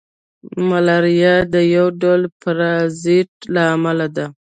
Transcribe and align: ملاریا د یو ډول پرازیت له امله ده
ملاریا 0.69 1.35
د 1.53 1.55
یو 1.75 1.87
ډول 2.01 2.21
پرازیت 2.41 3.31
له 3.53 3.61
امله 3.75 4.07
ده 4.15 4.25